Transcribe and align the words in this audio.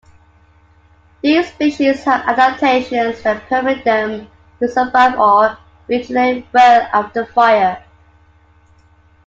These 1.21 1.49
species 1.53 2.03
have 2.05 2.27
adaptations 2.27 3.21
that 3.21 3.47
permit 3.47 3.85
them 3.85 4.29
to 4.59 4.67
survive 4.67 5.19
or 5.19 5.59
regenerate 5.87 6.47
well 6.51 6.89
after 6.91 7.23
fire. 7.27 7.83